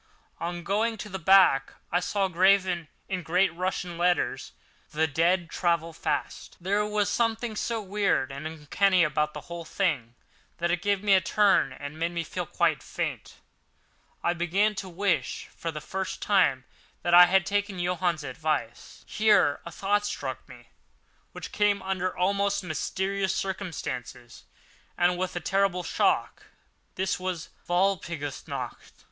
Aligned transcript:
On 0.39 0.63
going 0.63 0.97
to 0.97 1.09
the 1.09 1.19
back 1.19 1.73
I 1.91 1.99
saw, 1.99 2.27
graven 2.27 2.87
in 3.07 3.21
great 3.21 3.53
Russian 3.55 3.99
letters: 3.99 4.51
"The 4.89 5.05
dead 5.05 5.47
travel 5.51 5.93
fast." 5.93 6.57
There 6.59 6.83
was 6.83 7.07
something 7.07 7.55
so 7.55 7.83
weird 7.83 8.31
and 8.31 8.47
uncanny 8.47 9.03
about 9.03 9.35
the 9.35 9.41
whole 9.41 9.63
thing 9.63 10.15
that 10.57 10.71
it 10.71 10.81
gave 10.81 11.03
me 11.03 11.13
a 11.13 11.21
turn 11.21 11.71
and 11.71 11.99
made 11.99 12.13
me 12.13 12.23
feel 12.23 12.47
quite 12.47 12.81
faint. 12.81 13.35
I 14.23 14.33
began 14.33 14.73
to 14.73 14.89
wish, 14.89 15.47
for 15.55 15.69
the 15.71 15.79
first 15.79 16.19
time, 16.19 16.63
that 17.03 17.13
I 17.13 17.27
had 17.27 17.45
taken 17.45 17.77
Johann's 17.77 18.23
advice. 18.23 19.05
Here 19.07 19.61
a 19.67 19.71
thought 19.71 20.03
struck 20.07 20.49
me, 20.49 20.69
which 21.31 21.51
came 21.51 21.79
under 21.83 22.17
almost 22.17 22.63
mysterious 22.63 23.35
circumstances 23.35 24.45
and 24.97 25.15
with 25.15 25.35
a 25.35 25.39
terrible 25.39 25.83
shock. 25.83 26.47
This 26.95 27.19
was 27.19 27.49
Walpurgis 27.69 28.47
Night! 28.47 28.91